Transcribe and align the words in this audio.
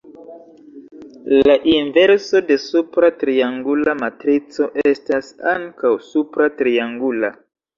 La 1.49 1.57
inverso 1.73 2.41
de 2.47 2.57
supra 2.63 3.11
triangula 3.25 3.95
matrico 4.01 4.69
estas 4.95 5.33
ankaŭ 5.55 5.93
supra 6.11 6.53
triangula. 6.65 7.33